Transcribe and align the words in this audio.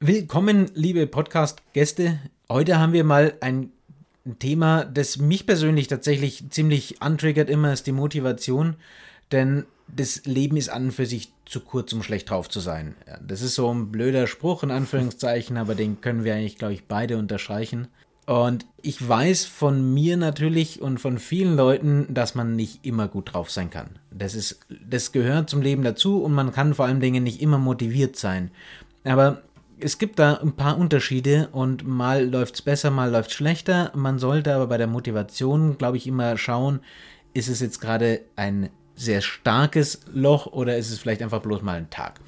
Willkommen, 0.00 0.70
liebe 0.74 1.08
Podcast-Gäste. 1.08 2.20
Heute 2.48 2.78
haben 2.78 2.92
wir 2.92 3.02
mal 3.02 3.34
ein 3.40 3.72
Thema, 4.38 4.84
das 4.84 5.16
mich 5.16 5.44
persönlich 5.44 5.88
tatsächlich 5.88 6.48
ziemlich 6.50 7.02
antriggert, 7.02 7.50
immer 7.50 7.72
ist 7.72 7.88
die 7.88 7.92
Motivation. 7.92 8.76
Denn 9.32 9.64
das 9.88 10.24
Leben 10.24 10.56
ist 10.56 10.68
an 10.68 10.84
und 10.84 10.92
für 10.92 11.04
sich 11.04 11.32
zu 11.46 11.58
kurz, 11.58 11.92
um 11.92 12.04
schlecht 12.04 12.30
drauf 12.30 12.48
zu 12.48 12.60
sein. 12.60 12.94
Das 13.26 13.42
ist 13.42 13.56
so 13.56 13.74
ein 13.74 13.90
blöder 13.90 14.28
Spruch, 14.28 14.62
in 14.62 14.70
Anführungszeichen, 14.70 15.56
aber 15.56 15.74
den 15.74 16.00
können 16.00 16.22
wir 16.22 16.32
eigentlich, 16.32 16.58
glaube 16.58 16.74
ich, 16.74 16.84
beide 16.84 17.18
unterstreichen. 17.18 17.88
Und 18.24 18.66
ich 18.80 19.06
weiß 19.06 19.46
von 19.46 19.94
mir 19.94 20.16
natürlich 20.16 20.80
und 20.80 21.00
von 21.00 21.18
vielen 21.18 21.56
Leuten, 21.56 22.06
dass 22.14 22.36
man 22.36 22.54
nicht 22.54 22.86
immer 22.86 23.08
gut 23.08 23.34
drauf 23.34 23.50
sein 23.50 23.70
kann. 23.70 23.98
Das 24.12 24.36
ist, 24.36 24.60
das 24.88 25.10
gehört 25.10 25.50
zum 25.50 25.60
Leben 25.60 25.82
dazu 25.82 26.22
und 26.22 26.34
man 26.34 26.52
kann 26.52 26.74
vor 26.74 26.86
allen 26.86 27.00
Dingen 27.00 27.24
nicht 27.24 27.42
immer 27.42 27.58
motiviert 27.58 28.14
sein. 28.14 28.52
Aber 29.04 29.42
es 29.80 29.98
gibt 29.98 30.18
da 30.18 30.34
ein 30.34 30.52
paar 30.52 30.78
Unterschiede 30.78 31.48
und 31.52 31.86
mal 31.86 32.28
läuft 32.28 32.56
es 32.56 32.62
besser, 32.62 32.90
mal 32.90 33.10
läuft 33.10 33.30
es 33.30 33.36
schlechter. 33.36 33.92
Man 33.94 34.18
sollte 34.18 34.54
aber 34.54 34.66
bei 34.66 34.78
der 34.78 34.86
Motivation, 34.86 35.78
glaube 35.78 35.96
ich, 35.96 36.06
immer 36.06 36.36
schauen, 36.36 36.80
ist 37.34 37.48
es 37.48 37.60
jetzt 37.60 37.80
gerade 37.80 38.22
ein 38.36 38.70
sehr 38.94 39.20
starkes 39.20 40.00
Loch 40.12 40.46
oder 40.46 40.76
ist 40.76 40.90
es 40.90 40.98
vielleicht 40.98 41.22
einfach 41.22 41.40
bloß 41.40 41.62
mal 41.62 41.76
ein 41.76 41.90
Tag? 41.90 42.20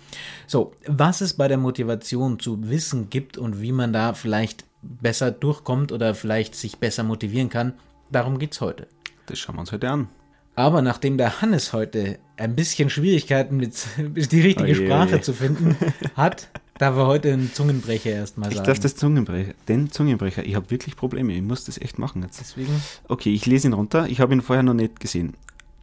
So, 0.47 0.73
was 0.87 1.21
es 1.21 1.35
bei 1.35 1.49
der 1.49 1.59
Motivation 1.59 2.39
zu 2.39 2.69
wissen 2.69 3.11
gibt 3.11 3.39
und 3.39 3.61
wie 3.61 3.73
man 3.73 3.93
da 3.93 4.15
vielleicht 4.15 4.65
besser 4.83 5.31
durchkommt 5.31 5.93
oder 5.93 6.15
vielleicht 6.15 6.55
sich 6.55 6.79
besser 6.79 7.03
motivieren 7.03 7.49
kann, 7.49 7.75
darum 8.11 8.39
geht 8.39 8.53
es 8.53 8.61
heute. 8.61 8.87
Das 9.27 9.39
schauen 9.39 9.57
wir 9.57 9.61
uns 9.61 9.73
heute 9.73 9.91
an. 9.91 10.09
Aber 10.55 10.83
nachdem 10.83 11.17
der 11.17 11.41
Hannes 11.41 11.73
heute 11.73 12.19
ein 12.37 12.55
bisschen 12.55 12.91
Schwierigkeiten 12.91 13.57
mit 13.57 13.75
die 13.99 14.41
richtige 14.41 14.65
oje, 14.65 14.75
Sprache 14.75 15.15
oje. 15.15 15.21
zu 15.21 15.33
finden 15.33 15.77
hat, 16.17 16.49
darf 16.81 16.97
er 16.97 17.07
heute 17.07 17.33
einen 17.33 17.53
Zungenbrecher 17.53 18.11
erstmal 18.11 18.51
sagen. 18.51 18.61
Ich 18.61 18.67
darf 18.67 18.79
das 18.79 18.97
Zungenbrecher, 18.97 19.53
den 19.69 19.91
Zungenbrecher. 19.91 20.45
Ich 20.45 20.55
habe 20.55 20.71
wirklich 20.71 20.97
Probleme. 20.97 21.33
Ich 21.35 21.43
muss 21.43 21.65
das 21.65 21.79
echt 21.79 21.99
machen 21.99 22.23
jetzt. 22.23 22.41
Deswegen. 22.41 22.83
Okay, 23.09 23.35
ich 23.35 23.47
lese 23.47 23.69
ihn 23.69 23.75
runter. 23.75 24.07
Ich 24.09 24.21
habe 24.21 24.33
ihn 24.33 24.41
vorher 24.41 24.63
noch 24.63 24.75
nicht 24.75 24.99
gesehen. 24.99 25.35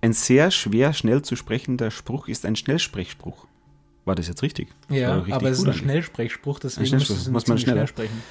Ein 0.02 0.14
sehr 0.14 0.52
schwer, 0.52 0.94
schnell 0.94 1.22
zu 1.22 1.36
sprechender 1.36 1.92
Spruch 1.92 2.28
ist 2.28 2.45
ein 2.45 2.56
Schnellsprechspruch. 2.56 3.45
War 4.06 4.16
das 4.16 4.28
jetzt 4.28 4.42
richtig? 4.42 4.70
Ja, 4.89 5.23
aber 5.30 5.50
es 5.50 5.59
ist 5.59 5.67
ein 5.67 5.73
Schnellsprechspruch, 5.73 6.59
deswegen 6.59 6.95
ein 6.95 7.02
Schnellsprech, 7.02 7.32
muss 7.32 7.48
man 7.48 7.58
schneller 7.58 7.88
sprechen. 7.88 8.23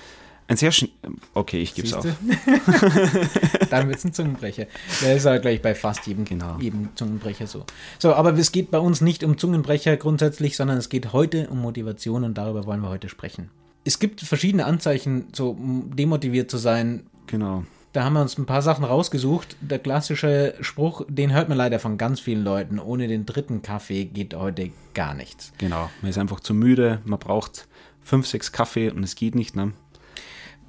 Ein 0.48 0.56
sehr 0.56 0.70
schn 0.70 0.88
Okay, 1.34 1.60
ich 1.60 1.74
gebe 1.74 1.88
es 1.88 1.94
auf. 1.94 2.04
Dann 3.70 3.88
wird 3.88 3.98
es 3.98 4.04
ein 4.04 4.12
Zungenbrecher. 4.12 4.66
Das 5.00 5.16
ist 5.16 5.26
aber 5.26 5.40
gleich 5.40 5.60
bei 5.60 5.74
fast 5.74 6.06
jedem, 6.06 6.24
genau. 6.24 6.58
jedem 6.58 6.90
Zungenbrecher 6.94 7.46
so. 7.46 7.64
So, 7.98 8.14
aber 8.14 8.32
es 8.34 8.52
geht 8.52 8.70
bei 8.70 8.78
uns 8.78 9.00
nicht 9.00 9.24
um 9.24 9.38
Zungenbrecher 9.38 9.96
grundsätzlich, 9.96 10.56
sondern 10.56 10.78
es 10.78 10.88
geht 10.88 11.12
heute 11.12 11.48
um 11.48 11.60
Motivation 11.60 12.24
und 12.24 12.38
darüber 12.38 12.64
wollen 12.66 12.80
wir 12.80 12.90
heute 12.90 13.08
sprechen. 13.08 13.50
Es 13.84 13.98
gibt 13.98 14.20
verschiedene 14.20 14.66
Anzeichen, 14.66 15.28
so 15.32 15.56
demotiviert 15.58 16.50
zu 16.50 16.58
sein. 16.58 17.06
Genau. 17.26 17.64
Da 17.92 18.04
haben 18.04 18.12
wir 18.12 18.20
uns 18.20 18.36
ein 18.36 18.46
paar 18.46 18.62
Sachen 18.62 18.84
rausgesucht. 18.84 19.56
Der 19.60 19.78
klassische 19.78 20.54
Spruch, 20.60 21.06
den 21.08 21.32
hört 21.32 21.48
man 21.48 21.56
leider 21.56 21.78
von 21.78 21.96
ganz 21.96 22.20
vielen 22.20 22.44
Leuten. 22.44 22.78
Ohne 22.78 23.08
den 23.08 23.24
dritten 23.24 23.62
Kaffee 23.62 24.04
geht 24.04 24.34
heute 24.34 24.70
gar 24.92 25.14
nichts. 25.14 25.52
Genau, 25.58 25.88
man 26.02 26.10
ist 26.10 26.18
einfach 26.18 26.40
zu 26.40 26.52
müde, 26.52 27.00
man 27.04 27.18
braucht 27.18 27.66
fünf, 28.02 28.26
sechs 28.26 28.52
Kaffee 28.52 28.90
und 28.90 29.02
es 29.02 29.16
geht 29.16 29.34
nicht. 29.34 29.56
Ne? 29.56 29.72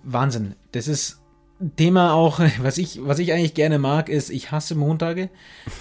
Wahnsinn. 0.07 0.55
Das 0.71 0.87
ist 0.87 1.19
Thema 1.75 2.13
auch, 2.13 2.39
was 2.61 2.77
ich, 2.77 2.99
was 3.03 3.19
ich 3.19 3.33
eigentlich 3.33 3.53
gerne 3.53 3.79
mag, 3.79 4.09
ist, 4.09 4.29
ich 4.29 4.51
hasse 4.51 4.75
Montage. 4.75 5.29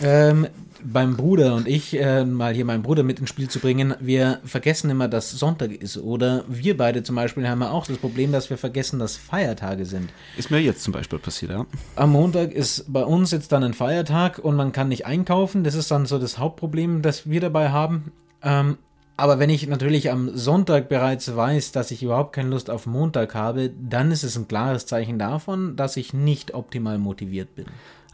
Ähm, 0.02 0.48
beim 0.82 1.16
Bruder 1.16 1.54
und 1.54 1.66
ich, 1.66 1.98
äh, 1.98 2.24
mal 2.24 2.54
hier 2.54 2.64
meinen 2.64 2.82
Bruder 2.82 3.02
mit 3.02 3.18
ins 3.18 3.30
Spiel 3.30 3.48
zu 3.48 3.60
bringen, 3.60 3.94
wir 4.00 4.40
vergessen 4.44 4.90
immer, 4.90 5.08
dass 5.08 5.30
Sonntag 5.30 5.70
ist. 5.70 5.96
Oder 5.96 6.44
wir 6.48 6.76
beide 6.76 7.02
zum 7.02 7.16
Beispiel 7.16 7.48
haben 7.48 7.62
auch 7.62 7.86
das 7.86 7.98
Problem, 7.98 8.32
dass 8.32 8.50
wir 8.50 8.58
vergessen, 8.58 8.98
dass 8.98 9.16
Feiertage 9.16 9.86
sind. 9.86 10.10
Ist 10.36 10.50
mir 10.50 10.60
jetzt 10.60 10.82
zum 10.82 10.92
Beispiel 10.92 11.18
passiert, 11.18 11.52
ja. 11.52 11.66
Am 11.94 12.12
Montag 12.12 12.52
ist 12.52 12.92
bei 12.92 13.04
uns 13.04 13.30
jetzt 13.30 13.52
dann 13.52 13.64
ein 13.64 13.74
Feiertag 13.74 14.38
und 14.38 14.56
man 14.56 14.72
kann 14.72 14.88
nicht 14.88 15.06
einkaufen. 15.06 15.64
Das 15.64 15.74
ist 15.74 15.90
dann 15.90 16.06
so 16.06 16.18
das 16.18 16.38
Hauptproblem, 16.38 17.02
das 17.02 17.28
wir 17.28 17.40
dabei 17.40 17.70
haben. 17.70 18.12
Ähm, 18.42 18.78
aber 19.16 19.38
wenn 19.38 19.48
ich 19.48 19.66
natürlich 19.66 20.10
am 20.10 20.36
Sonntag 20.36 20.88
bereits 20.88 21.34
weiß, 21.34 21.72
dass 21.72 21.90
ich 21.90 22.02
überhaupt 22.02 22.34
keine 22.34 22.50
Lust 22.50 22.68
auf 22.68 22.86
Montag 22.86 23.34
habe, 23.34 23.70
dann 23.70 24.10
ist 24.10 24.24
es 24.24 24.36
ein 24.36 24.46
klares 24.46 24.86
Zeichen 24.86 25.18
davon, 25.18 25.76
dass 25.76 25.96
ich 25.96 26.12
nicht 26.12 26.52
optimal 26.54 26.98
motiviert 26.98 27.54
bin. 27.54 27.66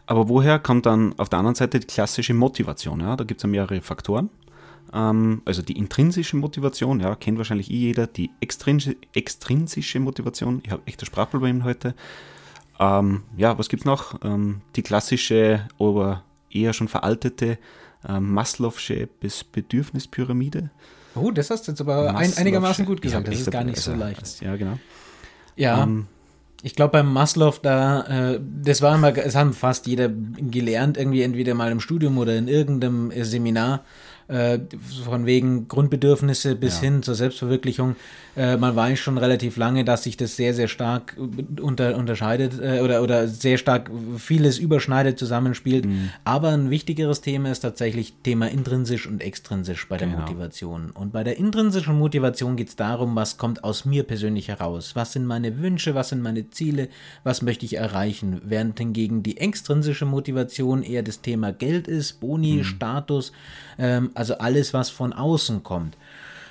Aber 0.05 0.29
woher 0.29 0.59
kommt 0.59 0.85
dann 0.85 1.17
auf 1.17 1.29
der 1.29 1.39
anderen 1.39 1.55
Seite 1.55 1.79
die 1.79 1.87
klassische 1.87 2.33
Motivation? 2.33 3.01
Ja? 3.01 3.15
Da 3.15 3.23
gibt 3.23 3.39
es 3.39 3.43
ja 3.43 3.49
mehrere 3.49 3.81
Faktoren. 3.81 4.29
Ähm, 4.93 5.41
also 5.45 5.61
die 5.61 5.77
intrinsische 5.77 6.37
Motivation, 6.37 6.99
ja, 6.99 7.15
kennt 7.15 7.37
wahrscheinlich 7.37 7.71
eh 7.71 7.77
jeder. 7.77 8.07
Die 8.07 8.29
extrinsische, 8.39 8.97
extrinsische 9.13 9.99
Motivation, 9.99 10.61
ich 10.63 10.71
habe 10.71 10.83
echte 10.85 11.05
Sprachprobleme 11.05 11.63
heute. 11.63 11.95
Ähm, 12.79 13.23
ja, 13.35 13.57
was 13.57 13.69
gibt 13.69 13.81
es 13.81 13.85
noch? 13.85 14.23
Ähm, 14.23 14.61
die 14.75 14.83
klassische, 14.83 15.67
aber 15.79 16.23
eher 16.49 16.73
schon 16.73 16.87
veraltete 16.87 17.57
ähm, 18.07 18.37
Maslow'sche 18.37 19.07
Bedürfnispyramide. 19.51 20.69
Oh, 21.15 21.31
das 21.31 21.49
hast 21.49 21.67
du 21.67 21.71
jetzt 21.71 21.81
aber 21.81 22.15
ein, 22.15 22.35
einigermaßen 22.35 22.85
gut 22.85 23.01
gesagt. 23.01 23.27
Das 23.27 23.39
ist 23.39 23.51
gar 23.51 23.63
nicht 23.63 23.79
so 23.79 23.93
leicht. 23.93 24.41
Ja, 24.41 24.55
genau. 24.55 24.79
Ja. 25.55 25.83
Ähm, 25.83 26.07
ich 26.63 26.75
glaube, 26.75 26.93
beim 26.93 27.11
Maslow, 27.11 27.53
da, 27.61 28.33
äh, 28.33 28.39
das 28.41 28.81
war 28.81 28.95
immer, 28.95 29.15
es 29.17 29.35
haben 29.35 29.53
fast 29.53 29.85
jeder 29.85 30.09
gelernt, 30.09 30.97
irgendwie 30.97 31.21
entweder 31.21 31.53
mal 31.55 31.71
im 31.71 31.81
Studium 31.81 32.17
oder 32.17 32.37
in 32.37 32.47
irgendeinem 32.47 33.11
Seminar, 33.23 33.83
äh, 34.27 34.59
von 35.05 35.25
wegen 35.25 35.67
Grundbedürfnisse 35.67 36.55
bis 36.55 36.75
ja. 36.75 36.89
hin 36.89 37.03
zur 37.03 37.15
Selbstverwirklichung. 37.15 37.95
Äh, 38.35 38.57
man 38.57 38.75
weiß 38.75 38.97
schon 38.99 39.17
relativ 39.17 39.57
lange, 39.57 39.85
dass 39.85 40.03
sich 40.03 40.17
das 40.17 40.35
sehr, 40.35 40.53
sehr 40.53 40.67
stark 40.67 41.15
unter, 41.61 41.95
unterscheidet 41.97 42.59
äh, 42.59 42.81
oder, 42.81 43.03
oder 43.03 43.27
sehr 43.27 43.57
stark 43.57 43.91
vieles 44.17 44.57
überschneidet, 44.57 45.19
zusammenspielt. 45.19 45.85
Mhm. 45.85 46.09
Aber 46.23 46.49
ein 46.49 46.69
wichtigeres 46.69 47.21
Thema 47.21 47.51
ist 47.51 47.59
tatsächlich 47.59 48.15
Thema 48.23 48.49
intrinsisch 48.49 49.07
und 49.07 49.21
extrinsisch 49.21 49.87
bei 49.87 49.97
der 49.97 50.07
genau. 50.07 50.21
Motivation. 50.21 50.89
Und 50.91 51.13
bei 51.13 51.23
der 51.23 51.37
intrinsischen 51.37 51.97
Motivation 51.99 52.55
geht 52.55 52.69
es 52.69 52.75
darum, 52.75 53.15
was 53.15 53.37
kommt 53.37 53.63
aus 53.63 53.85
mir 53.85 54.03
persönlich 54.03 54.47
heraus. 54.47 54.95
Was 54.95 55.13
sind 55.13 55.25
meine 55.25 55.59
Wünsche, 55.59 55.93
was 55.93 56.09
sind 56.09 56.21
meine 56.21 56.49
Ziele, 56.49 56.89
was 57.23 57.43
möchte 57.43 57.65
ich 57.65 57.77
erreichen. 57.77 58.41
Während 58.43 58.79
hingegen 58.79 59.21
die 59.21 59.37
extrinsische 59.37 60.05
Motivation 60.05 60.81
eher 60.81 61.03
das 61.03 61.21
Thema 61.21 61.51
Geld 61.51 61.87
ist, 61.87 62.19
Boni, 62.19 62.57
mhm. 62.57 62.63
Status, 62.63 63.31
ähm, 63.77 64.11
also 64.15 64.37
alles, 64.37 64.73
was 64.73 64.89
von 64.89 65.13
außen 65.13 65.63
kommt. 65.63 65.97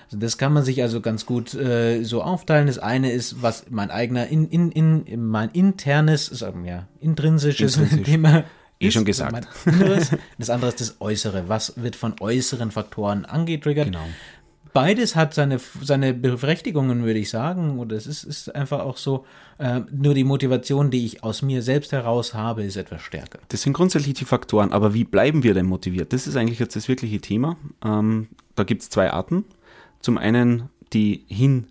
Also 0.07 0.19
das 0.19 0.37
kann 0.37 0.53
man 0.53 0.63
sich 0.63 0.83
also 0.83 1.01
ganz 1.01 1.25
gut 1.25 1.55
äh, 1.55 2.03
so 2.03 2.23
aufteilen. 2.23 2.67
Das 2.67 2.79
eine 2.79 3.13
ist, 3.13 3.43
was 3.43 3.65
mein 3.71 3.91
eigener, 3.91 4.27
in, 4.27 4.49
in, 4.49 4.71
in, 4.73 5.27
mein 5.27 5.51
internes, 5.51 6.27
sagen 6.27 6.65
ja, 6.65 6.87
intrinsisches 7.01 7.77
Intrinsisch. 7.77 8.07
Thema 8.07 8.45
Eh 8.83 8.91
schon 8.91 9.05
gesagt. 9.05 9.47
Das 10.39 10.51
andere 10.51 10.71
ist 10.71 10.81
das 10.81 11.01
Äußere. 11.01 11.49
Was 11.49 11.75
wird 11.77 11.95
von 11.95 12.15
äußeren 12.21 12.73
Faktoren 12.73 13.25
angetriggert? 13.25 13.87
Genau. 13.87 14.05
Beides 14.73 15.17
hat 15.17 15.35
seine, 15.35 15.61
seine 15.83 16.15
Berechtigungen, 16.15 17.05
würde 17.05 17.19
ich 17.19 17.29
sagen. 17.29 17.79
Oder 17.79 17.97
es 17.97 18.07
ist, 18.07 18.25
ist 18.25 18.55
einfach 18.55 18.81
auch 18.81 18.97
so, 18.97 19.27
äh, 19.59 19.81
nur 19.91 20.15
die 20.15 20.25
Motivation, 20.25 20.91
die 20.91 21.05
ich 21.05 21.23
aus 21.23 21.43
mir 21.43 21.63
selbst 21.63 21.93
heraus 21.93 22.33
habe, 22.33 22.63
ist 22.63 22.77
etwas 22.77 23.03
stärker. 23.03 23.39
Das 23.49 23.63
sind 23.63 23.75
grundsätzlich 23.75 24.15
die 24.15 24.25
Faktoren. 24.25 24.73
Aber 24.73 24.95
wie 24.95 25.05
bleiben 25.05 25.43
wir 25.43 25.55
denn 25.55 25.67
motiviert? 25.67 26.13
Das 26.13 26.27
ist 26.27 26.37
eigentlich 26.37 26.59
jetzt 26.59 26.75
das 26.75 26.89
wirkliche 26.89 27.21
Thema. 27.21 27.57
Ähm, 27.85 28.29
da 28.55 28.65
gibt 28.65 28.83
es 28.83 28.89
zwei 28.89 29.11
Arten. 29.11 29.45
Zum 30.01 30.19
einen 30.19 30.71
die 30.93 31.25
hin, 31.29 31.69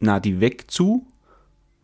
na, 0.00 0.20
die 0.20 0.40
weg 0.40 0.70
zu 0.70 1.06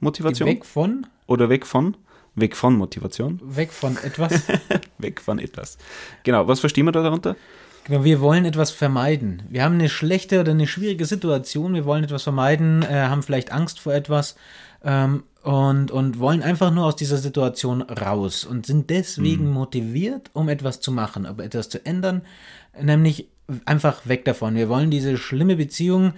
Motivation. 0.01 0.49
Die 0.49 0.57
weg 0.57 0.65
von? 0.65 1.07
Oder 1.27 1.49
weg 1.49 1.67
von? 1.67 1.97
Weg 2.35 2.57
von 2.57 2.75
Motivation. 2.77 3.41
Weg 3.43 3.73
von 3.73 3.97
etwas. 3.97 4.43
weg 4.99 5.21
von 5.21 5.39
etwas. 5.39 5.79
Genau, 6.25 6.49
was 6.49 6.61
verstehen 6.61 6.85
wir 6.85 6.93
da 6.93 7.03
darunter? 7.03 7.37
Genau, 7.85 8.03
wir 8.03 8.21
wollen 8.21 8.47
etwas 8.47 8.71
vermeiden. 8.71 9.43
Wir 9.51 9.63
haben 9.63 9.75
eine 9.75 9.91
schlechte 9.91 10.41
oder 10.41 10.53
eine 10.53 10.67
schwierige 10.67 11.05
Situation, 11.05 11.75
wir 11.75 11.85
wollen 11.85 12.05
etwas 12.05 12.23
vermeiden, 12.23 12.83
äh, 12.83 12.87
haben 12.95 13.23
vielleicht 13.23 13.53
Angst 13.53 13.79
vor 13.79 13.93
etwas 13.93 14.37
ähm, 14.83 15.25
und, 15.43 15.91
und 15.91 16.19
wollen 16.19 16.43
einfach 16.43 16.73
nur 16.73 16.87
aus 16.87 16.97
dieser 16.97 17.19
Situation 17.19 17.83
raus 17.83 18.45
und 18.45 18.65
sind 18.65 18.89
deswegen 18.89 19.49
mhm. 19.49 19.53
motiviert, 19.53 20.31
um 20.33 20.49
etwas 20.49 20.81
zu 20.81 20.93
machen, 20.93 21.27
um 21.27 21.41
etwas 21.41 21.69
zu 21.69 21.85
ändern, 21.85 22.23
nämlich 22.81 23.29
einfach 23.67 24.07
weg 24.07 24.25
davon. 24.25 24.55
Wir 24.55 24.71
wollen 24.71 24.91
diese 24.91 25.19
schlimme 25.19 25.57
Beziehung 25.57 26.15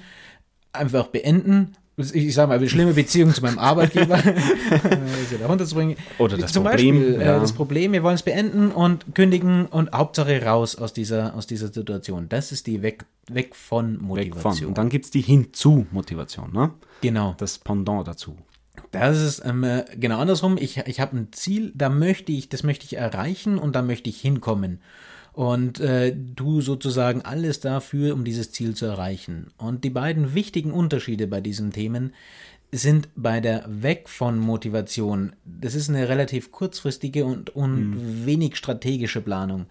einfach 0.73 1.09
beenden. 1.09 1.77
Ich 1.99 2.35
sage 2.35 2.49
mal, 2.49 2.59
eine 2.59 2.69
schlimme 2.69 2.93
Beziehung 2.93 3.33
zu 3.33 3.41
meinem 3.41 3.59
Arbeitgeber 3.59 4.19
runterzubringen. 5.49 5.97
Oder 6.19 6.37
das 6.37 6.53
Zum 6.53 6.65
Problem. 6.65 6.95
Beispiel, 6.95 7.21
äh, 7.21 7.25
ja. 7.25 7.41
das 7.41 7.53
Problem, 7.55 7.93
wir 7.93 8.03
wollen 8.03 8.17
es 8.17 8.23
beenden 8.23 8.71
und 8.71 9.15
kündigen 9.15 9.65
und 9.65 9.93
Hauptsache 9.93 10.45
raus 10.45 10.77
aus 10.77 10.93
dieser, 10.93 11.35
aus 11.35 11.47
dieser 11.47 11.73
Situation. 11.73 12.29
Das 12.29 12.53
ist 12.53 12.67
die 12.67 12.83
Weg, 12.83 13.07
weg 13.31 13.55
von 13.55 13.97
Motivation. 14.03 14.53
Weg 14.53 14.59
von. 14.59 14.69
Und 14.69 14.79
dann 14.79 14.91
gibt 14.91 15.07
es 15.07 15.11
die 15.11 15.23
Hinzu-Motivation, 15.23 16.53
ne? 16.53 16.73
Genau. 17.01 17.35
Das 17.39 17.59
Pendant 17.59 18.07
dazu. 18.07 18.37
Das 18.91 19.19
ist 19.21 19.43
ähm, 19.45 19.65
äh, 19.65 19.85
genau 19.97 20.19
andersrum. 20.19 20.59
Ich, 20.59 20.77
ich 20.77 21.01
habe 21.01 21.17
ein 21.17 21.29
Ziel, 21.33 21.73
da 21.75 21.89
möchte 21.89 22.31
ich, 22.31 22.51
das 22.51 22.63
möchte 22.63 22.85
ich 22.85 22.97
erreichen 22.97 23.59
und 23.59 23.75
da 23.75 23.81
möchte 23.81 24.11
ich 24.11 24.21
hinkommen. 24.21 24.81
Und 25.37 25.81
äh, 25.81 26.17
du 26.17 26.63
sozusagen 26.63 27.21
alles 27.21 27.61
dafür, 27.61 28.15
um 28.15 28.25
dieses 28.25 28.53
Ziel 28.53 28.75
zu 28.75 28.87
erreichen. 28.87 29.49
Und 29.59 29.85
die 29.85 29.91
beiden 29.91 30.33
wichtigen 30.35 30.73
Unterschiede 30.73 31.27
bei 31.27 31.43
diesen 31.43 31.73
Themen 31.73 32.15
sind 32.73 33.11
bei 33.17 33.43
der 33.43 33.67
Weg 33.69 34.09
von 34.09 34.39
Motivation. 34.39 35.37
Das 35.45 35.75
ist 35.75 35.91
eine 35.91 36.09
relativ 36.09 36.53
kurzfristige 36.53 37.27
und, 37.27 37.51
und 37.51 37.91
mhm. 37.91 38.25
wenig 38.25 38.57
strategische 38.57 39.21
Planung. 39.21 39.67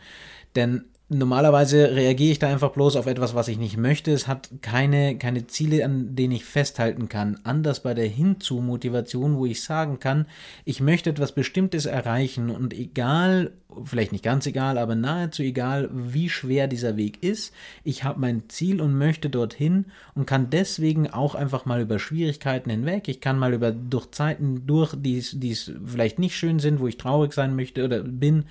Denn 0.56 0.86
Normalerweise 1.08 1.96
reagiere 1.96 2.32
ich 2.32 2.40
da 2.40 2.48
einfach 2.48 2.72
bloß 2.72 2.96
auf 2.96 3.06
etwas, 3.06 3.36
was 3.36 3.48
ich 3.48 3.60
nicht 3.60 3.78
möchte. 3.78 4.12
Es 4.12 4.28
hat 4.28 4.50
keine, 4.64 5.20
keine 5.20 5.46
Ziele, 5.46 5.86
an 5.86 6.16
denen 6.16 6.34
ich 6.34 6.46
festhalten 6.46 7.10
kann. 7.10 7.40
Anders 7.44 7.84
bei 7.84 7.94
der 7.94 8.08
Hinzu-Motivation, 8.08 9.38
wo 9.38 9.46
ich 9.46 9.62
sagen 9.62 10.00
kann, 10.00 10.26
ich 10.64 10.82
möchte 10.82 11.12
etwas 11.12 11.34
Bestimmtes 11.34 11.86
erreichen 11.86 12.50
und 12.50 12.74
egal, 12.74 13.52
vielleicht 13.84 14.14
nicht 14.14 14.24
ganz 14.24 14.48
egal, 14.48 14.80
aber 14.80 14.96
nahezu 14.96 15.44
egal, 15.44 15.92
wie 15.94 16.28
schwer 16.28 16.68
dieser 16.68 16.98
Weg 16.98 17.22
ist, 17.22 17.54
ich 17.84 18.04
habe 18.04 18.20
mein 18.20 18.50
Ziel 18.50 18.82
und 18.82 18.98
möchte 18.98 19.30
dorthin 19.30 19.86
und 20.16 20.26
kann 20.26 20.50
deswegen 20.50 21.08
auch 21.12 21.36
einfach 21.36 21.68
mal 21.68 21.82
über 21.82 22.00
Schwierigkeiten 22.00 22.72
hinweg. 22.72 23.08
Ich 23.10 23.22
kann 23.22 23.38
mal 23.38 23.54
über 23.54 23.72
durch 23.72 24.10
Zeiten 24.10 24.66
durch, 24.66 24.96
die 24.98 25.20
es 25.20 25.72
vielleicht 25.86 26.18
nicht 26.18 26.36
schön 26.36 26.58
sind, 26.58 26.80
wo 26.80 26.88
ich 26.88 26.98
traurig 26.98 27.32
sein 27.34 27.56
möchte 27.56 27.86
oder 27.86 28.00
bin. 28.00 28.46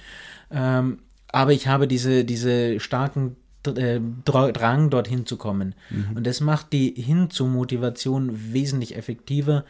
Ähm, 0.53 0.99
aber 1.35 1.53
ich 1.53 1.67
habe 1.67 1.89
diese, 1.89 2.25
diese 2.25 2.79
starken 2.81 3.37
äh, 3.67 4.01
Drang, 4.25 4.91
dorthin 4.91 5.27
zu 5.27 5.37
kommen. 5.37 5.75
Mhm. 5.91 6.17
Und 6.17 6.27
das 6.27 6.41
macht 6.41 6.73
die 6.73 6.95
Hinzu-Motivation 6.97 8.53
wesentlich 8.53 8.97
effektiver 8.97 9.65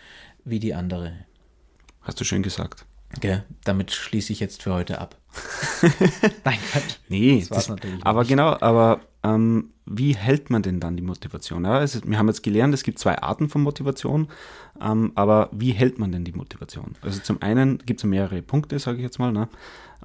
wie 0.45 0.59
die 0.59 0.75
andere. 0.75 1.13
Hast 2.03 2.21
du 2.21 2.25
schön 2.25 2.43
gesagt. 2.43 2.85
Ja, 3.23 3.45
damit 3.65 3.93
schließe 3.93 4.33
ich 4.33 4.41
jetzt 4.41 4.63
für 4.63 4.75
heute 4.75 5.01
ab. 5.01 5.17
Nein, 6.45 6.59
Gott. 6.73 7.01
Nee, 7.09 7.41
das 7.41 7.49
das, 7.49 7.69
natürlich 7.69 8.05
aber 8.05 8.21
nicht. 8.21 8.29
genau, 8.29 8.57
aber 8.61 9.01
ähm, 9.25 9.71
wie 9.87 10.15
hält 10.15 10.51
man 10.51 10.63
denn 10.63 10.81
dann 10.81 10.97
die 10.97 11.03
Motivation? 11.03 11.65
Ja, 11.65 11.79
also 11.79 12.01
wir 12.05 12.19
haben 12.19 12.29
jetzt 12.29 12.43
gelernt, 12.43 12.73
es 12.75 12.85
gibt 12.85 12.99
zwei 12.99 13.19
Arten 13.19 13.49
von 13.49 13.63
Motivation, 13.63 14.29
ähm, 14.81 15.13
aber 15.15 15.49
wie 15.53 15.73
hält 15.73 15.99
man 15.99 16.13
denn 16.13 16.25
die 16.25 16.33
Motivation? 16.33 16.95
Also 17.03 17.21
zum 17.21 17.43
einen 17.43 17.79
gibt 17.79 18.01
es 18.01 18.05
mehrere 18.05 18.43
Punkte, 18.43 18.79
sage 18.79 18.99
ich 18.99 19.03
jetzt 19.03 19.19
mal. 19.19 19.33
Ne? 19.33 19.49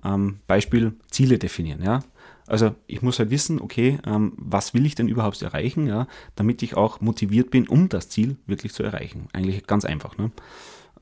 Ähm, 0.04 0.40
Beispiel 0.48 0.94
Ziele 1.12 1.38
definieren, 1.38 1.84
ja. 1.84 2.00
Also 2.48 2.76
ich 2.88 3.04
muss 3.04 3.20
halt 3.20 3.30
wissen, 3.30 3.62
okay, 3.62 4.00
ähm, 4.08 4.34
was 4.38 4.74
will 4.74 4.86
ich 4.86 4.96
denn 4.96 5.08
überhaupt 5.08 5.42
erreichen, 5.42 5.86
ja, 5.86 6.08
damit 6.36 6.64
ich 6.64 6.76
auch 6.76 7.00
motiviert 7.00 7.52
bin, 7.52 7.68
um 7.68 7.90
das 7.90 8.10
Ziel 8.10 8.38
wirklich 8.48 8.74
zu 8.74 8.82
erreichen. 8.82 9.28
Eigentlich 9.34 9.68
ganz 9.68 9.86
einfach, 9.86 10.18
ne? 10.18 10.32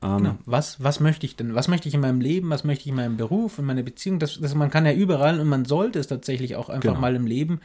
Ähm, 0.00 0.16
genau. 0.18 0.38
was, 0.46 0.82
was 0.82 1.00
möchte 1.00 1.26
ich 1.26 1.34
denn? 1.34 1.54
Was 1.54 1.66
möchte 1.66 1.88
ich 1.88 1.94
in 1.94 2.00
meinem 2.00 2.20
Leben? 2.20 2.50
Was 2.50 2.62
möchte 2.62 2.82
ich 2.82 2.88
in 2.88 2.94
meinem 2.94 3.16
Beruf, 3.16 3.58
in 3.58 3.64
meiner 3.64 3.82
Beziehung? 3.82 4.18
Das, 4.18 4.38
das, 4.40 4.54
man 4.54 4.70
kann 4.70 4.86
ja 4.86 4.92
überall 4.92 5.40
und 5.40 5.48
man 5.48 5.64
sollte 5.64 5.98
es 5.98 6.06
tatsächlich 6.06 6.54
auch 6.56 6.68
einfach 6.68 6.90
genau. 6.90 7.00
mal 7.00 7.16
im 7.16 7.26
Leben 7.26 7.60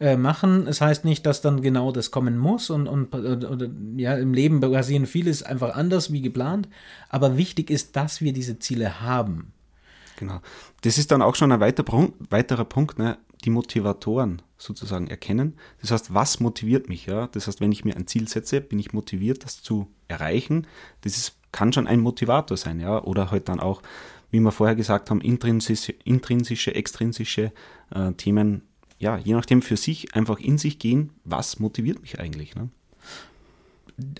äh, 0.00 0.16
machen. 0.16 0.62
Es 0.62 0.78
das 0.78 0.80
heißt 0.80 1.04
nicht, 1.04 1.26
dass 1.26 1.42
dann 1.42 1.60
genau 1.60 1.92
das 1.92 2.10
kommen 2.10 2.38
muss 2.38 2.70
und, 2.70 2.88
und 2.88 3.14
oder, 3.14 3.68
ja, 3.96 4.14
im 4.14 4.32
Leben 4.32 4.60
passieren 4.60 5.06
vieles 5.06 5.42
einfach 5.42 5.74
anders 5.74 6.12
wie 6.12 6.22
geplant. 6.22 6.68
Aber 7.10 7.36
wichtig 7.36 7.70
ist, 7.70 7.96
dass 7.96 8.20
wir 8.22 8.32
diese 8.32 8.58
Ziele 8.58 9.02
haben. 9.02 9.52
Genau. 10.16 10.40
Das 10.82 10.98
ist 10.98 11.10
dann 11.10 11.22
auch 11.22 11.34
schon 11.34 11.52
ein 11.52 11.60
weiter, 11.60 11.84
weiterer 12.30 12.64
Punkt, 12.64 12.98
ne? 12.98 13.18
die 13.44 13.50
Motivatoren 13.50 14.42
sozusagen 14.56 15.08
erkennen. 15.08 15.54
Das 15.80 15.90
heißt, 15.90 16.14
was 16.14 16.40
motiviert 16.40 16.88
mich? 16.88 17.06
Ja? 17.06 17.28
Das 17.28 17.46
heißt, 17.46 17.60
wenn 17.60 17.72
ich 17.72 17.84
mir 17.84 17.96
ein 17.96 18.06
Ziel 18.06 18.28
setze, 18.28 18.60
bin 18.60 18.78
ich 18.78 18.92
motiviert, 18.92 19.44
das 19.44 19.62
zu 19.62 19.88
erreichen. 20.08 20.66
Das 21.02 21.16
ist, 21.16 21.36
kann 21.54 21.72
schon 21.72 21.86
ein 21.86 22.00
Motivator 22.00 22.56
sein, 22.56 22.80
ja, 22.80 23.00
oder 23.02 23.30
halt 23.30 23.48
dann 23.48 23.60
auch, 23.60 23.80
wie 24.32 24.40
wir 24.40 24.50
vorher 24.50 24.74
gesagt 24.74 25.08
haben, 25.08 25.20
intrinsische, 25.20 25.94
intrinsische 26.04 26.74
extrinsische 26.74 27.52
äh, 27.94 28.12
Themen, 28.12 28.62
ja, 28.98 29.16
je 29.18 29.34
nachdem 29.34 29.62
für 29.62 29.76
sich 29.76 30.14
einfach 30.16 30.40
in 30.40 30.58
sich 30.58 30.80
gehen, 30.80 31.10
was 31.24 31.60
motiviert 31.60 32.02
mich 32.02 32.18
eigentlich. 32.18 32.56
Ne? 32.56 32.70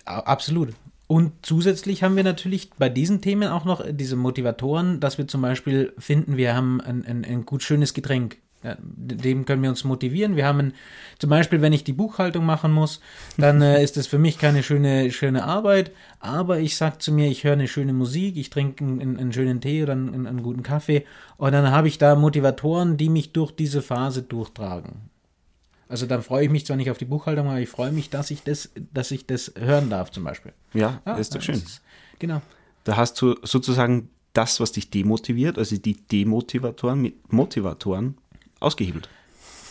Absolut. 0.05 0.75
Und 1.09 1.33
zusätzlich 1.43 2.05
haben 2.05 2.15
wir 2.15 2.23
natürlich 2.23 2.71
bei 2.79 2.89
diesen 2.89 3.21
Themen 3.21 3.49
auch 3.51 3.65
noch 3.65 3.85
diese 3.91 4.15
Motivatoren, 4.15 5.01
dass 5.01 5.19
wir 5.19 5.27
zum 5.27 5.43
Beispiel 5.43 5.93
finden, 5.99 6.37
wir 6.37 6.55
haben 6.55 6.81
ein, 6.81 7.05
ein, 7.05 7.25
ein 7.25 7.45
gut 7.45 7.65
schönes 7.65 7.95
Getränk. 7.95 8.39
Ja, 8.65 8.79
dem 8.81 9.45
können 9.45 9.63
wir 9.63 9.69
uns 9.69 9.85
motivieren. 9.85 10.37
Wir 10.37 10.47
haben 10.47 10.59
ein, 10.59 10.75
zum 11.19 11.29
Beispiel, 11.29 11.61
wenn 11.61 11.75
ich 11.75 11.85
die 11.85 11.93
Buchhaltung 11.93 12.47
machen 12.47 12.73
muss, 12.73 13.01
dann 13.37 13.61
äh, 13.61 13.85
ist 13.85 13.99
das 13.99 14.07
für 14.07 14.19
mich 14.19 14.39
keine 14.39 14.63
schöne, 14.63 15.13
schöne 15.13 15.45
Arbeit. 15.45 15.93
Aber 16.19 16.59
ich 16.59 16.77
sage 16.77 16.97
zu 16.97 17.13
mir, 17.13 17.29
ich 17.29 17.45
höre 17.45 17.53
eine 17.53 17.69
schöne 17.69 17.93
Musik, 17.93 18.39
ich 18.39 18.49
trinke 18.49 18.83
einen, 18.83 19.19
einen, 19.19 19.33
schönen 19.35 19.61
Tee 19.61 19.83
oder 19.83 19.93
einen, 19.93 20.27
einen 20.27 20.43
guten 20.43 20.63
Kaffee 20.63 21.05
und 21.37 21.53
dann 21.53 21.71
habe 21.71 21.89
ich 21.89 21.99
da 21.99 22.15
Motivatoren, 22.15 22.97
die 22.97 23.11
mich 23.11 23.33
durch 23.35 23.53
diese 23.53 23.83
Phase 23.83 24.23
durchtragen. 24.23 25.11
Also 25.87 26.07
dann 26.07 26.23
freue 26.23 26.47
ich 26.47 26.51
mich 26.51 26.65
zwar 26.65 26.79
nicht 26.79 26.91
auf 26.91 26.97
die 26.97 27.05
Buchhaltung, 27.05 27.49
aber 27.49 27.61
ich 27.61 27.69
freue 27.69 27.93
mich, 27.93 28.09
dass 28.09 28.31
ich 28.31 28.43
das, 28.43 28.71
dass 28.95 29.11
ich 29.11 29.27
das 29.27 29.53
hören 29.59 29.91
darf, 29.91 30.11
zum 30.11 30.25
Beispiel. 30.25 30.53
Ja, 30.73 31.03
ah, 31.05 31.17
ist 31.17 31.35
doch 31.35 31.43
schön. 31.43 31.57
Ist, 31.57 31.83
genau. 32.19 32.41
Da 32.85 32.97
hast 32.97 33.21
du 33.21 33.37
sozusagen 33.43 34.09
das, 34.33 34.59
was 34.59 34.73
dich 34.73 34.91
demotiviert, 34.91 35.59
also 35.59 35.77
die 35.77 35.95
Demotivatoren 35.95 37.01
mit 37.01 37.33
Motivatoren 37.33 38.17
ausgehebelt. 38.65 39.09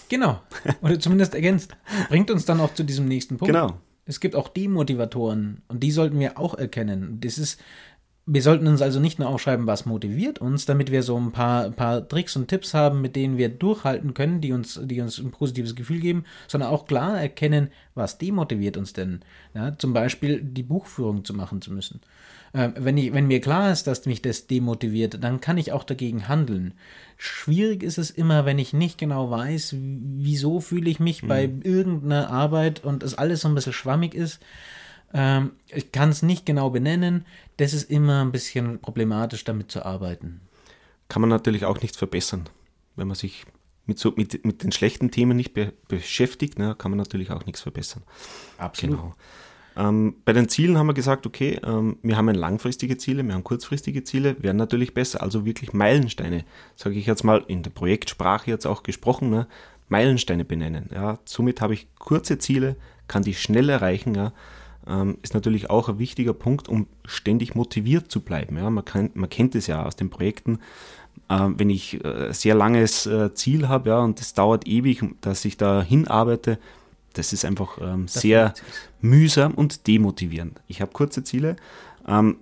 Genau. 0.10 0.42
Oder 0.82 1.00
zumindest 1.00 1.34
ergänzt. 1.34 1.76
Bringt 2.10 2.30
uns 2.30 2.46
dann 2.46 2.60
auch 2.60 2.74
zu 2.74 2.84
diesem 2.84 3.08
nächsten 3.08 3.38
Punkt. 3.38 3.54
Genau. 3.54 3.80
Es 4.06 4.20
gibt 4.20 4.36
auch 4.36 4.50
Demotivatoren 4.50 5.62
und 5.70 5.82
die 5.82 5.92
sollten 5.92 6.20
wir 6.20 6.38
auch 6.38 6.56
erkennen. 6.56 7.20
Das 7.22 7.38
ist 7.38 7.60
wir 8.26 8.42
sollten 8.42 8.68
uns 8.68 8.82
also 8.82 9.00
nicht 9.00 9.20
nur 9.20 9.28
aufschreiben, 9.28 9.68
was 9.68 9.86
motiviert 9.86 10.40
uns, 10.40 10.66
damit 10.66 10.92
wir 10.92 11.04
so 11.04 11.18
ein 11.18 11.34
paar, 11.34 11.72
paar 11.72 12.08
Tricks 12.08 12.36
und 12.38 12.48
Tipps 12.48 12.74
haben, 12.74 13.02
mit 13.02 13.16
denen 13.18 13.38
wir 13.38 13.50
durchhalten 13.50 14.14
können, 14.14 14.40
die 14.40 14.54
uns, 14.54 14.80
die 14.82 15.02
uns 15.02 15.18
ein 15.18 15.32
positives 15.32 15.76
Gefühl 15.76 16.00
geben, 16.00 16.24
sondern 16.48 16.70
auch 16.70 16.86
klar 16.86 17.20
erkennen, 17.20 17.70
was 17.96 18.18
demotiviert 18.18 18.78
uns 18.78 18.94
denn. 18.94 19.22
Ja, 19.54 19.78
zum 19.78 19.92
Beispiel 19.92 20.42
die 20.42 20.64
Buchführung 20.64 21.26
zu 21.26 21.34
machen 21.34 21.62
zu 21.62 21.74
müssen. 21.74 22.00
Äh, 22.54 22.70
wenn, 22.76 22.98
ich, 22.98 23.14
wenn 23.14 23.28
mir 23.28 23.42
klar 23.42 23.72
ist, 23.72 23.88
dass 23.88 24.06
mich 24.06 24.22
das 24.22 24.48
demotiviert, 24.48 25.24
dann 25.24 25.42
kann 25.42 25.58
ich 25.58 25.72
auch 25.72 25.84
dagegen 25.84 26.28
handeln. 26.28 26.76
Schwierig 27.18 27.84
ist 27.84 27.98
es 27.98 28.12
immer, 28.12 28.46
wenn 28.46 28.60
ich 28.60 28.74
nicht 28.74 28.98
genau 28.98 29.30
weiß, 29.30 29.76
wieso 29.78 30.60
fühle 30.60 30.90
ich 30.90 31.00
mich 31.00 31.24
mhm. 31.24 31.28
bei 31.28 31.44
irgendeiner 31.64 32.30
Arbeit 32.30 32.84
und 32.84 33.04
es 33.04 33.16
alles 33.16 33.42
so 33.42 33.48
ein 33.48 33.56
bisschen 33.56 33.74
schwammig 33.74 34.14
ist. 34.14 34.40
Ähm, 35.14 35.52
ich 35.68 35.92
kann 35.92 36.10
es 36.10 36.22
nicht 36.22 36.46
genau 36.46 36.70
benennen. 36.70 37.26
Das 37.58 37.74
ist 37.74 37.90
immer 37.90 38.22
ein 38.24 38.32
bisschen 38.32 38.80
problematisch, 38.80 39.44
damit 39.44 39.72
zu 39.72 39.84
arbeiten. 39.84 40.42
Kann 41.10 41.22
man 41.22 41.30
natürlich 41.30 41.66
auch 41.66 41.82
nicht 41.82 41.96
verbessern. 41.96 42.50
Wenn 42.96 43.08
man 43.08 43.16
sich 43.16 43.46
mit, 43.86 44.00
so, 44.00 44.14
mit, 44.16 44.46
mit 44.46 44.64
den 44.64 44.72
schlechten 44.72 45.12
Themen 45.12 45.36
nicht 45.36 45.54
be 45.54 45.74
beschäftigt, 45.88 46.58
ne, 46.58 46.76
kann 46.78 46.92
man 46.92 46.98
natürlich 46.98 47.32
auch 47.32 47.46
nichts 47.46 47.62
verbessern. 47.62 48.04
Absolut. 48.58 48.98
Genau. 48.98 49.16
Ähm, 49.76 50.16
bei 50.26 50.34
den 50.34 50.50
Zielen 50.50 50.78
haben 50.78 50.88
wir 50.88 50.94
gesagt, 50.94 51.26
okay, 51.26 51.60
ähm, 51.66 51.98
wir 52.04 52.18
haben 52.18 52.28
langfristige 52.30 52.98
Ziele, 52.98 53.24
wir 53.24 53.34
haben 53.34 53.44
kurzfristige 53.44 54.04
Ziele, 54.04 54.36
werden 54.42 54.58
natürlich 54.58 54.94
besser. 54.94 55.22
Also 55.22 55.46
wirklich 55.46 55.74
Meilensteine, 55.74 56.46
sage 56.76 56.96
ich 56.96 57.06
jetzt 57.06 57.24
mal 57.24 57.44
in 57.48 57.64
der 57.64 57.72
Projektsprache 57.72 58.50
jetzt 58.50 58.66
auch 58.66 58.84
gesprochen, 58.84 59.30
ne, 59.30 59.48
Meilensteine 59.90 60.46
benennen. 60.46 60.90
Ja. 60.94 61.20
Somit 61.26 61.62
habe 61.62 61.74
ich 61.74 61.88
kurze 61.98 62.38
Ziele, 62.38 62.76
kann 63.08 63.24
die 63.24 63.34
schnell 63.34 63.70
erreichen. 63.70 64.16
Ja 64.16 64.34
ähm, 64.88 65.18
ist 65.22 65.34
natürlich 65.34 65.70
auch 65.70 65.90
ein 65.90 66.00
wichtiger 66.00 66.34
Punkt, 66.34 66.68
um 66.68 66.88
ständig 67.06 67.56
motiviert 67.56 68.12
zu 68.12 68.22
bleiben. 68.22 68.58
Ja, 68.58 68.70
man, 68.70 68.86
kann, 68.86 69.12
man 69.14 69.30
kennt 69.30 69.56
es 69.56 69.68
ja 69.68 69.86
aus 69.86 69.96
den 69.96 70.10
Projekten. 70.10 70.60
Äh, 71.30 71.50
wenn 71.58 71.70
ich 71.70 72.04
äh, 72.04 72.32
sehr 72.34 72.56
langes 72.56 73.06
äh, 73.06 73.34
Ziel 73.34 73.68
habe 73.68 73.90
ja, 73.90 74.00
und 74.00 74.20
es 74.20 74.34
dauert 74.34 74.68
ewig, 74.68 75.04
dass 75.22 75.46
ich 75.46 75.58
da 75.58 75.82
hinarbeite, 75.82 76.60
das 77.14 77.34
ist 77.34 77.46
einfach 77.46 77.78
ähm, 77.82 78.08
sehr 78.08 78.54
mühsam 79.02 79.54
und 79.54 79.88
demotivierend. 79.88 80.62
Ich 80.68 80.82
habe 80.82 80.92
kurze 80.92 81.24
Ziele. 81.24 81.56
Ähm, 82.08 82.38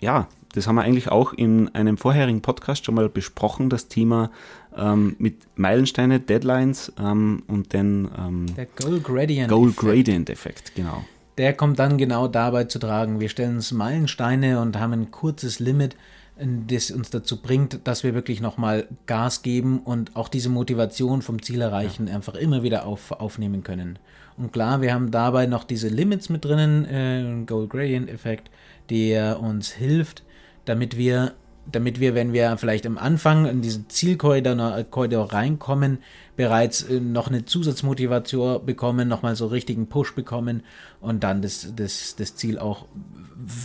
ja, 0.00 0.28
das 0.54 0.66
haben 0.66 0.74
wir 0.74 0.82
eigentlich 0.82 1.08
auch 1.10 1.32
in 1.32 1.74
einem 1.74 1.96
vorherigen 1.96 2.42
Podcast 2.42 2.84
schon 2.84 2.94
mal 2.94 3.08
besprochen, 3.08 3.70
das 3.70 3.88
Thema 3.88 4.30
ähm, 4.76 5.16
mit 5.18 5.36
Meilensteine, 5.56 6.20
Deadlines 6.20 6.92
ähm, 6.98 7.42
und 7.46 7.72
den 7.72 8.08
ähm, 8.18 8.46
Der 8.56 8.66
Goal 8.66 9.00
Gradient, 9.00 9.48
Goal 9.48 9.72
Gradient 9.72 10.28
Effekt, 10.30 10.74
genau 10.74 11.04
der 11.38 11.54
kommt 11.54 11.78
dann 11.78 11.98
genau 11.98 12.28
dabei 12.28 12.64
zu 12.64 12.78
tragen. 12.78 13.20
Wir 13.20 13.28
stellen 13.28 13.56
uns 13.56 13.72
Meilensteine 13.72 14.60
und 14.60 14.78
haben 14.78 14.92
ein 14.92 15.10
kurzes 15.10 15.60
Limit, 15.60 15.96
das 16.36 16.90
uns 16.90 17.10
dazu 17.10 17.40
bringt, 17.40 17.80
dass 17.84 18.04
wir 18.04 18.14
wirklich 18.14 18.40
nochmal 18.40 18.88
Gas 19.06 19.42
geben 19.42 19.80
und 19.80 20.16
auch 20.16 20.28
diese 20.28 20.48
Motivation 20.48 21.22
vom 21.22 21.42
Ziel 21.42 21.60
erreichen 21.60 22.08
ja. 22.08 22.14
einfach 22.14 22.34
immer 22.34 22.62
wieder 22.62 22.86
auf, 22.86 23.12
aufnehmen 23.12 23.62
können. 23.62 23.98
Und 24.36 24.52
klar, 24.52 24.80
wir 24.80 24.94
haben 24.94 25.10
dabei 25.10 25.46
noch 25.46 25.64
diese 25.64 25.88
Limits 25.88 26.30
mit 26.30 26.44
drinnen, 26.44 26.84
äh, 26.86 27.44
Gold 27.46 27.70
Gradient 27.70 28.08
Effekt, 28.08 28.50
der 28.88 29.40
uns 29.40 29.70
hilft, 29.72 30.24
damit 30.64 30.96
wir 30.96 31.34
damit 31.70 32.00
wir, 32.00 32.16
wenn 32.16 32.32
wir 32.32 32.56
vielleicht 32.56 32.86
am 32.86 32.98
Anfang 32.98 33.46
in 33.46 33.62
diesen 33.62 33.88
Zielkorridor 33.88 34.82
Korridor 34.90 35.32
reinkommen, 35.32 35.98
bereits 36.36 36.82
äh, 36.82 36.98
noch 36.98 37.28
eine 37.28 37.44
Zusatzmotivation 37.44 38.66
bekommen, 38.66 39.08
nochmal 39.08 39.36
so 39.36 39.46
richtigen 39.46 39.86
Push 39.86 40.14
bekommen 40.14 40.62
und 41.00 41.22
dann 41.22 41.42
das, 41.42 41.72
das, 41.76 42.16
das 42.16 42.34
Ziel 42.34 42.58
auch 42.58 42.86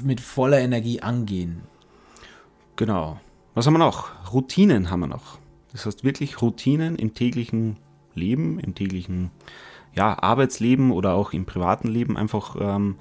mit 0.03 0.21
voller 0.21 0.59
Energie 0.59 1.01
angehen. 1.01 1.61
Genau. 2.77 3.19
Was 3.55 3.65
haben 3.65 3.73
wir 3.73 3.79
noch? 3.79 4.09
Routinen 4.31 4.89
haben 4.91 5.01
wir 5.01 5.07
noch. 5.07 5.39
Das 5.71 5.85
heißt 5.85 6.03
wirklich 6.03 6.41
Routinen 6.41 6.95
im 6.95 7.13
täglichen 7.13 7.77
Leben, 8.13 8.59
im 8.59 8.75
täglichen 8.75 9.31
ja, 9.95 10.21
Arbeitsleben 10.21 10.91
oder 10.91 11.15
auch 11.15 11.33
im 11.33 11.45
privaten 11.45 11.87
Leben 11.87 12.17
einfach, 12.17 12.55
ähm, 12.59 12.97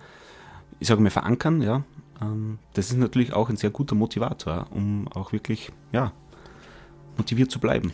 ich 0.81 0.89
sage 0.89 1.03
mal, 1.03 1.11
verankern. 1.11 1.61
Ja. 1.61 1.85
Ähm, 2.23 2.59
das 2.73 2.91
ist 2.91 2.97
natürlich 2.97 3.35
auch 3.35 3.51
ein 3.51 3.59
sehr 3.59 3.71
guter 3.71 3.95
Motivator, 3.95 4.67
um 4.71 5.09
auch 5.09 5.33
wirklich 5.33 5.73
ja, 5.93 6.13
motiviert 7.19 7.51
zu 7.51 7.59
bleiben. 7.59 7.93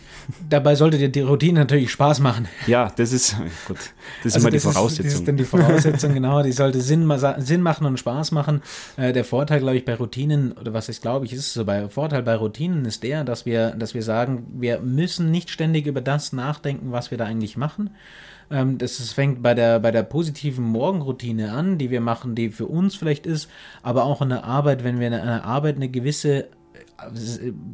Dabei 0.49 0.75
sollte 0.75 0.99
dir 0.99 1.09
die 1.09 1.21
Routine 1.21 1.61
natürlich 1.61 1.91
Spaß 1.91 2.21
machen. 2.21 2.49
Ja, 2.67 2.93
das 2.97 3.13
ist 3.13 3.37
gut. 3.67 3.77
Das 4.23 4.27
ist 4.27 4.35
also 4.35 4.49
immer 4.49 4.51
das 4.51 4.63
die 4.63 4.69
Voraussetzung. 4.69 5.07
Ist, 5.07 5.13
das 5.13 5.21
ist 5.21 5.29
dann 5.29 5.37
die 5.37 5.45
Voraussetzung, 5.45 6.15
genau. 6.15 6.43
Die 6.43 6.53
sollte 6.53 6.81
Sinn, 6.81 7.11
Sinn 7.39 7.63
machen 7.63 7.87
und 7.87 7.99
Spaß 7.99 8.33
machen. 8.33 8.63
Äh, 8.97 9.13
der 9.13 9.25
Vorteil, 9.25 9.61
glaube 9.61 9.77
ich, 9.77 9.85
bei 9.85 9.95
Routinen, 9.95 10.53
oder 10.53 10.73
was 10.73 10.89
ist, 10.89 11.03
glaube 11.03 11.27
ich, 11.27 11.33
ist 11.33 11.53
so, 11.53 11.65
bei 11.65 11.89
Vorteil 11.89 12.23
bei 12.23 12.35
Routinen 12.35 12.85
ist 12.85 13.03
der, 13.03 13.25
dass 13.25 13.47
wir, 13.47 13.71
dass 13.71 13.95
wir 13.95 14.03
sagen, 14.03 14.47
wir 14.55 14.81
müssen 14.81 15.31
nicht 15.31 15.51
ständig 15.51 15.87
über 15.87 16.01
das 16.01 16.33
nachdenken, 16.33 16.93
was 16.93 17.11
wir 17.11 17.19
da 17.19 17.25
eigentlich 17.25 17.57
machen. 17.57 17.91
Ähm, 18.51 18.79
das, 18.79 18.99
das 18.99 19.13
fängt 19.13 19.43
bei 19.43 19.55
der, 19.55 19.81
bei 19.81 19.91
der 19.91 20.03
positiven 20.03 20.65
Morgenroutine 20.65 21.53
an, 21.53 21.79
die 21.79 21.91
wir 21.91 22.01
machen, 22.01 22.35
die 22.35 22.51
für 22.51 22.67
uns 22.67 22.95
vielleicht 22.95 23.27
ist, 23.27 23.49
aber 23.83 24.05
auch 24.05 24.21
in 24.23 24.29
der 24.29 24.45
Arbeit, 24.45 24.85
wenn 24.85 25.01
wir 25.01 25.07
in 25.09 25.15
einer 25.15 25.45
Arbeit 25.45 25.77
eine 25.77 25.89
gewisse 25.89 26.49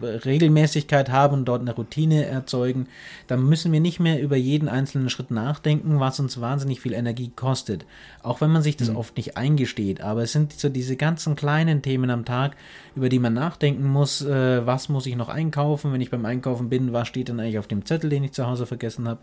Regelmäßigkeit 0.03 1.11
haben 1.11 1.35
und 1.35 1.45
dort 1.45 1.63
eine 1.63 1.75
Routine 1.75 2.27
erzeugen, 2.27 2.87
dann 3.27 3.45
müssen 3.45 3.73
wir 3.73 3.81
nicht 3.81 4.01
mehr 4.01 4.21
über 4.21 4.37
jeden 4.37 4.69
einzelnen 4.69 5.11
Schritt 5.11 5.31
nachdenken, 5.31 6.01
was 6.01 6.21
uns 6.21 6.41
wahnsinnig 6.41 6.81
viel 6.81 6.93
Energie 6.93 7.31
kostet. 7.35 7.85
Auch 8.23 8.41
wenn 8.41 8.51
man 8.51 8.63
sich 8.63 8.77
das 8.77 8.91
mhm. 8.91 8.97
oft 8.97 9.17
nicht 9.17 9.37
eingesteht. 9.37 10.01
Aber 10.01 10.23
es 10.23 10.33
sind 10.33 10.53
so 10.53 10.69
diese 10.69 10.97
ganzen 10.97 11.37
kleinen 11.37 11.83
Themen 11.83 12.11
am 12.11 12.25
Tag, 12.25 12.57
über 12.95 13.09
die 13.09 13.19
man 13.19 13.35
nachdenken 13.35 13.87
muss. 13.87 14.23
Äh, 14.23 14.67
was 14.67 14.89
muss 14.89 15.07
ich 15.07 15.17
noch 15.17 15.29
einkaufen? 15.29 15.93
Wenn 15.93 16.01
ich 16.01 16.11
beim 16.11 16.25
Einkaufen 16.25 16.69
bin, 16.69 16.93
was 16.93 17.09
steht 17.09 17.29
denn 17.29 17.41
eigentlich 17.41 17.59
auf 17.59 17.69
dem 17.69 17.85
Zettel, 17.85 18.11
den 18.11 18.25
ich 18.25 18.33
zu 18.33 18.47
Hause 18.47 18.67
vergessen 18.67 19.09
habe? 19.09 19.21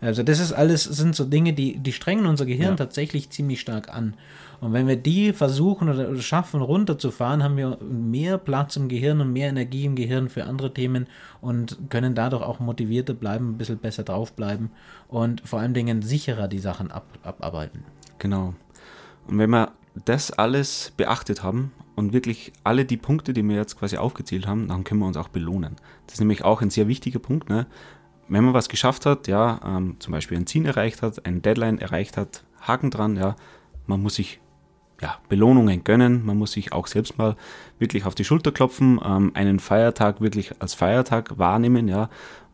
Also 0.00 0.22
das 0.22 0.40
ist 0.40 0.52
alles, 0.52 0.84
sind 0.84 1.16
so 1.16 1.24
Dinge, 1.24 1.52
die, 1.52 1.78
die 1.78 1.92
strengen 1.92 2.26
unser 2.26 2.46
Gehirn 2.46 2.70
ja. 2.70 2.76
tatsächlich 2.76 3.30
ziemlich 3.30 3.60
stark 3.60 3.92
an. 3.92 4.14
Und 4.60 4.72
wenn 4.72 4.86
wir 4.86 4.96
die 4.96 5.32
versuchen 5.32 5.88
oder 5.88 6.16
schaffen 6.20 6.62
runterzufahren, 6.62 7.42
haben 7.42 7.56
wir 7.56 7.78
mehr 7.82 8.38
Platz 8.38 8.76
im 8.76 8.88
Gehirn 8.88 9.20
und 9.20 9.32
mehr 9.32 9.45
Energie 9.46 9.84
im 9.84 9.96
Gehirn 9.96 10.28
für 10.28 10.44
andere 10.44 10.72
Themen 10.72 11.06
und 11.40 11.78
können 11.90 12.14
dadurch 12.14 12.42
auch 12.42 12.60
motivierter 12.60 13.14
bleiben, 13.14 13.50
ein 13.50 13.58
bisschen 13.58 13.78
besser 13.78 14.02
draufbleiben 14.02 14.70
und 15.08 15.40
vor 15.46 15.60
allen 15.60 15.74
Dingen 15.74 16.02
sicherer 16.02 16.48
die 16.48 16.58
Sachen 16.58 16.90
ab, 16.90 17.06
abarbeiten. 17.22 17.84
Genau. 18.18 18.54
Und 19.26 19.38
wenn 19.38 19.50
wir 19.50 19.72
das 20.04 20.30
alles 20.30 20.92
beachtet 20.96 21.42
haben 21.42 21.72
und 21.94 22.12
wirklich 22.12 22.52
alle 22.64 22.84
die 22.84 22.96
Punkte, 22.96 23.32
die 23.32 23.42
wir 23.42 23.56
jetzt 23.56 23.78
quasi 23.78 23.96
aufgezählt 23.96 24.46
haben, 24.46 24.68
dann 24.68 24.84
können 24.84 25.00
wir 25.00 25.06
uns 25.06 25.16
auch 25.16 25.28
belohnen. 25.28 25.76
Das 26.06 26.14
ist 26.14 26.20
nämlich 26.20 26.44
auch 26.44 26.62
ein 26.62 26.70
sehr 26.70 26.88
wichtiger 26.88 27.18
Punkt. 27.18 27.48
Ne? 27.48 27.66
Wenn 28.28 28.44
man 28.44 28.54
was 28.54 28.68
geschafft 28.68 29.06
hat, 29.06 29.28
ja, 29.28 29.60
ähm, 29.64 29.96
zum 29.98 30.12
Beispiel 30.12 30.36
ein 30.36 30.46
Ziel 30.46 30.66
erreicht 30.66 31.02
hat, 31.02 31.24
ein 31.26 31.42
Deadline 31.42 31.78
erreicht 31.78 32.16
hat, 32.16 32.44
Haken 32.60 32.90
dran, 32.90 33.16
ja, 33.16 33.36
man 33.86 34.02
muss 34.02 34.16
sich 34.16 34.40
ja, 35.00 35.18
Belohnungen 35.28 35.84
gönnen. 35.84 36.24
Man 36.24 36.38
muss 36.38 36.52
sich 36.52 36.72
auch 36.72 36.86
selbst 36.86 37.18
mal 37.18 37.36
wirklich 37.78 38.06
auf 38.06 38.14
die 38.14 38.24
Schulter 38.24 38.52
klopfen, 38.52 39.00
ähm, 39.04 39.32
einen 39.34 39.60
Feiertag 39.60 40.20
wirklich 40.20 40.52
als 40.60 40.74
Feiertag 40.74 41.38
wahrnehmen, 41.38 41.88
ja, 41.88 42.08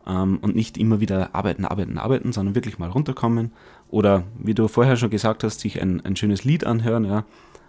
ähm, 0.07 0.39
und 0.43 0.57
nicht 0.57 0.77
immer 0.77 1.01
wieder 1.01 1.35
arbeiten, 1.35 1.65
arbeiten, 1.65 1.99
arbeiten, 1.99 2.33
sondern 2.33 2.55
wirklich 2.55 2.79
mal 2.79 2.91
runterkommen. 2.91 3.53
Oder 3.89 4.25
wie 4.39 4.55
du 4.55 4.67
vorher 4.69 4.97
schon 4.97 5.11
gesagt 5.11 5.45
hast, 5.45 5.61
sich 5.61 5.81
ein, 5.81 6.05
ein 6.05 6.17
schönes 6.17 6.45
Lied 6.45 6.65
anhören, 6.65 7.05
ja, 7.05 7.25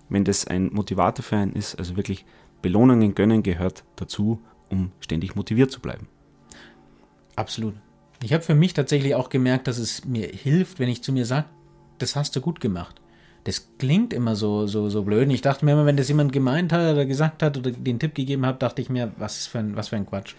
wenn 0.10 0.24
das 0.24 0.48
ein 0.48 0.72
Motivator 0.74 1.24
für 1.24 1.36
einen 1.36 1.54
ist. 1.54 1.76
Also 1.76 1.96
wirklich 1.96 2.26
Belohnungen 2.62 3.14
gönnen 3.14 3.44
gehört 3.44 3.84
dazu, 3.96 4.42
um 4.70 4.92
ständig 5.00 5.36
motiviert 5.36 5.70
zu 5.70 5.82
bleiben. 5.82 6.08
Absolut. 7.36 7.76
Ich 8.24 8.32
habe 8.34 8.44
für 8.44 8.56
mich 8.56 8.74
tatsächlich 8.74 9.16
auch 9.16 9.30
gemerkt, 9.30 9.68
dass 9.68 9.78
es 9.78 10.06
mir 10.06 10.28
hilft, 10.28 10.80
wenn 10.80 10.88
ich 10.88 11.04
zu 11.04 11.12
mir 11.12 11.26
sage, 11.26 11.46
das 11.98 12.16
hast 12.16 12.36
du 12.36 12.42
gut 12.42 12.62
gemacht 12.62 13.03
das 13.46 13.68
klingt 13.78 14.14
immer 14.14 14.36
so, 14.36 14.68
so, 14.68 14.90
so 14.90 15.04
blöd. 15.04 15.26
Und 15.26 15.32
ich 15.32 15.42
dachte 15.42 15.66
mir 15.66 15.74
immer, 15.74 15.86
wenn 15.86 15.98
das 15.98 16.08
jemand 16.08 16.32
gemeint 16.32 16.72
hat 16.72 16.94
oder 16.94 17.06
gesagt 17.06 17.44
hat 17.44 17.58
oder 17.58 17.72
den 17.72 18.00
Tipp 18.00 18.16
gegeben 18.16 18.46
hat, 18.46 18.62
dachte 18.62 18.82
ich 18.82 18.90
mir, 18.90 19.12
was 19.18 19.48
für 19.48 19.60
ein, 19.60 19.76
was 19.76 19.90
für 19.90 19.98
ein 19.98 20.06
Quatsch. 20.06 20.36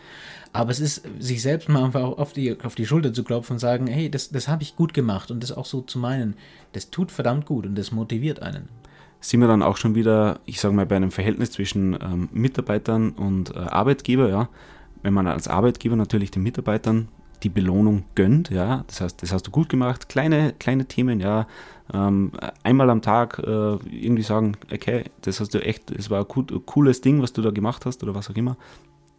Aber 0.53 0.71
es 0.71 0.81
ist, 0.81 1.03
sich 1.19 1.43
selbst 1.43 1.69
mal 1.69 1.85
einfach 1.85 2.03
auf 2.03 2.33
die, 2.33 2.57
auf 2.63 2.75
die 2.75 2.87
Schulter 2.87 3.13
zu 3.13 3.25
klopfen 3.25 3.55
und 3.55 3.59
sagen, 3.59 3.87
hey, 3.89 4.09
das, 4.09 4.31
das 4.31 4.49
habe 4.49 4.63
ich 4.63 4.77
gut 4.77 4.95
gemacht 4.95 5.31
und 5.31 5.43
das 5.43 5.53
auch 5.53 5.67
so 5.67 5.83
zu 5.83 5.99
meinen, 5.99 6.37
das 6.73 6.91
tut 6.91 7.11
verdammt 7.11 7.45
gut 7.45 7.67
und 7.67 7.77
das 7.77 7.93
motiviert 7.93 8.41
einen. 8.41 8.69
Sind 9.21 9.41
wir 9.41 9.49
dann 9.49 9.63
auch 9.63 9.77
schon 9.77 9.95
wieder, 9.95 10.41
ich 10.47 10.61
sage 10.61 10.75
mal, 10.75 10.87
bei 10.87 10.97
einem 10.97 11.11
Verhältnis 11.11 11.51
zwischen 11.51 11.95
ähm, 11.95 12.29
Mitarbeitern 12.33 13.11
und 13.11 13.55
äh, 13.55 13.59
Arbeitgeber, 13.59 14.29
ja. 14.29 14.49
Wenn 15.03 15.13
man 15.13 15.27
als 15.27 15.49
Arbeitgeber 15.49 15.97
natürlich 15.97 16.31
den 16.31 16.43
Mitarbeitern 16.43 17.09
die 17.43 17.49
Belohnung 17.49 18.05
gönnt, 18.15 18.51
ja, 18.51 18.85
das 18.87 19.01
heißt, 19.01 19.23
das 19.23 19.33
hast 19.33 19.47
du 19.47 19.51
gut 19.51 19.69
gemacht, 19.69 20.09
kleine, 20.09 20.55
kleine 20.59 20.87
Themen, 20.87 21.21
ja, 21.21 21.47
ähm, 21.93 22.33
einmal 22.63 22.89
am 22.91 23.03
Tag 23.03 23.39
äh, 23.39 23.77
irgendwie 23.91 24.23
sagen, 24.23 24.57
okay, 24.73 25.05
das 25.21 25.41
hast 25.41 25.55
du 25.55 25.63
echt, 25.63 25.97
das 25.97 26.11
war 26.11 26.21
ein, 26.21 26.29
gut, 26.29 26.53
cooles 26.67 27.01
Ding, 27.01 27.21
was 27.21 27.33
du 27.33 27.43
da 27.43 27.51
gemacht 27.51 27.85
hast 27.85 28.03
oder 28.03 28.15
was 28.15 28.31
auch 28.31 28.37
immer, 28.37 28.57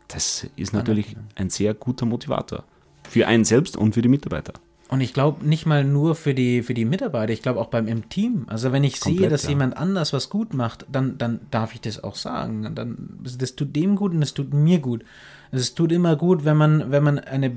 das 0.07 0.47
ist 0.55 0.73
natürlich 0.73 1.15
ein 1.35 1.49
sehr 1.49 1.73
guter 1.73 2.05
Motivator 2.05 2.63
für 3.07 3.27
einen 3.27 3.45
selbst 3.45 3.77
und 3.77 3.93
für 3.93 4.01
die 4.01 4.09
Mitarbeiter. 4.09 4.53
Und 4.87 5.01
ich 5.01 5.13
glaube 5.13 5.45
nicht 5.45 5.65
mal 5.65 5.83
nur 5.83 6.13
für 6.13 6.35
die, 6.35 6.61
für 6.61 6.75
die 6.75 6.85
Mitarbeiter, 6.85 7.33
ich 7.33 7.41
glaube 7.41 7.59
auch 7.59 7.67
beim 7.67 7.87
im 7.87 8.07
Team. 8.09 8.45
Also 8.47 8.71
wenn 8.71 8.83
ich 8.83 8.99
Komplett, 8.99 9.19
sehe, 9.19 9.29
dass 9.29 9.43
ja. 9.43 9.49
jemand 9.49 9.77
anders 9.77 10.13
was 10.13 10.29
gut 10.29 10.53
macht, 10.53 10.85
dann, 10.91 11.17
dann 11.17 11.39
darf 11.49 11.73
ich 11.73 11.81
das 11.81 12.03
auch 12.03 12.15
sagen. 12.15 12.71
Dann, 12.75 13.19
das 13.23 13.55
tut 13.55 13.75
dem 13.75 13.95
gut 13.95 14.13
und 14.13 14.21
das 14.21 14.35
tut 14.35 14.53
mir 14.53 14.79
gut. 14.79 15.03
Es 15.51 15.73
tut 15.73 15.91
immer 15.91 16.15
gut, 16.15 16.45
wenn 16.45 16.57
man, 16.57 16.91
wenn 16.91 17.03
man 17.03 17.17
eine, 17.17 17.51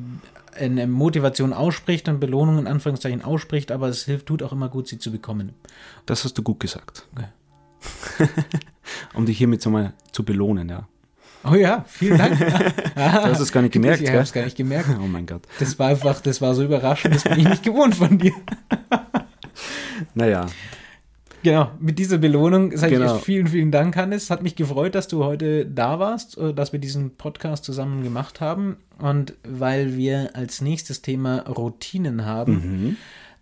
eine 0.58 0.86
Motivation 0.86 1.52
ausspricht 1.52 2.08
und 2.08 2.20
Belohnung 2.20 2.58
in 2.58 2.66
Anführungszeichen 2.66 3.22
ausspricht, 3.22 3.72
aber 3.72 3.88
es 3.88 4.04
hilft, 4.04 4.26
tut 4.26 4.42
auch 4.42 4.52
immer 4.52 4.68
gut, 4.68 4.88
sie 4.88 4.98
zu 4.98 5.10
bekommen. 5.10 5.54
Das 6.06 6.24
hast 6.24 6.36
du 6.38 6.42
gut 6.42 6.60
gesagt. 6.60 7.06
Okay. 7.14 8.28
um 9.14 9.26
dich 9.26 9.38
hiermit 9.38 9.62
so 9.62 9.70
mal 9.70 9.92
zu 10.12 10.24
belohnen, 10.24 10.68
ja. 10.68 10.88
Oh 11.44 11.54
ja, 11.54 11.84
vielen 11.86 12.18
Dank. 12.18 12.38
du 12.94 12.96
hast 12.96 13.40
es 13.40 13.52
gar 13.52 13.62
nicht 13.62 13.72
gemerkt, 13.72 14.02
Ich 14.02 14.08
habe 14.08 14.20
es 14.20 14.32
gar 14.32 14.44
nicht 14.44 14.56
gemerkt. 14.56 14.88
Oh 15.00 15.06
mein 15.06 15.26
Gott. 15.26 15.42
Das 15.60 15.78
war 15.78 15.88
einfach, 15.88 16.20
das 16.20 16.40
war 16.40 16.54
so 16.54 16.64
überraschend, 16.64 17.14
das 17.14 17.24
bin 17.24 17.38
ich 17.38 17.48
nicht 17.48 17.62
gewohnt 17.62 17.94
von 17.94 18.18
dir. 18.18 18.32
naja, 20.14 20.46
Genau, 21.42 21.70
mit 21.78 21.98
dieser 21.98 22.18
Belohnung 22.18 22.76
sage 22.76 22.96
genau. 22.96 23.16
ich 23.16 23.22
vielen, 23.22 23.46
vielen 23.46 23.70
Dank, 23.70 23.96
Hannes. 23.96 24.30
Hat 24.30 24.42
mich 24.42 24.56
gefreut, 24.56 24.94
dass 24.94 25.08
du 25.08 25.24
heute 25.24 25.66
da 25.66 25.98
warst, 25.98 26.36
äh, 26.38 26.52
dass 26.52 26.72
wir 26.72 26.80
diesen 26.80 27.16
Podcast 27.16 27.64
zusammen 27.64 28.02
gemacht 28.02 28.40
haben. 28.40 28.78
Und 28.98 29.34
weil 29.44 29.96
wir 29.96 30.34
als 30.34 30.60
nächstes 30.60 31.02
Thema 31.02 31.40
Routinen 31.48 32.24
haben, 32.24 32.52
mhm. 32.52 32.96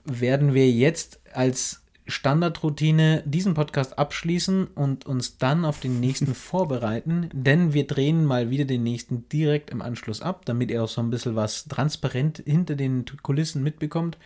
werden 0.05 0.53
wir 0.53 0.71
jetzt 0.71 1.21
als 1.33 1.83
Standardroutine 2.09 3.25
diesen 3.27 3.55
Podcast 3.55 3.99
abschließen 3.99 4.69
und 4.69 5.07
uns 5.07 5.39
dann 5.39 5.65
auf 5.65 5.81
den 5.81 5.99
nächsten 5.99 6.35
vorbereiten, 6.35 7.29
denn 7.33 7.73
wir 7.73 7.87
drehen 7.87 8.25
mal 8.25 8.51
wieder 8.51 8.65
den 8.65 8.85
nächsten 8.85 9.29
direkt 9.29 9.71
im 9.71 9.83
Anschluss 9.83 10.23
ab, 10.23 10.45
damit 10.45 10.71
ihr 10.71 10.85
auch 10.85 10.89
so 10.89 11.01
ein 11.01 11.11
bisschen 11.11 11.35
was 11.35 11.67
transparent 11.67 12.43
hinter 12.47 12.77
den 12.77 13.05
Kulissen 13.23 13.63
mitbekommt. 13.63 14.19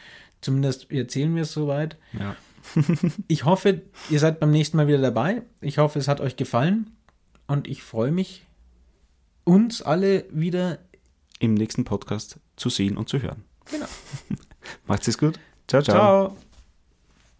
Zumindest 0.42 0.90
erzählen 0.90 1.34
wir 1.34 1.42
es 1.42 1.52
soweit. 1.52 1.96
Ja 2.12 2.36
ich 3.28 3.44
hoffe, 3.44 3.82
ihr 4.08 4.20
seid 4.20 4.40
beim 4.40 4.50
nächsten 4.50 4.76
Mal 4.76 4.86
wieder 4.86 4.98
dabei. 4.98 5.42
Ich 5.60 5.78
hoffe, 5.78 5.98
es 5.98 6.08
hat 6.08 6.20
euch 6.20 6.36
gefallen. 6.36 6.90
Und 7.46 7.66
ich 7.66 7.82
freue 7.82 8.12
mich, 8.12 8.46
uns 9.44 9.82
alle 9.82 10.24
wieder 10.30 10.78
im 11.40 11.54
nächsten 11.54 11.84
Podcast 11.84 12.38
zu 12.56 12.68
sehen 12.68 12.96
und 12.96 13.08
zu 13.08 13.20
hören. 13.20 13.44
Genau. 13.70 13.86
Macht's 14.86 15.08
es 15.08 15.18
gut. 15.18 15.40
Ciao, 15.66 15.82
ciao. 15.82 15.96
Ciao. 15.96 16.49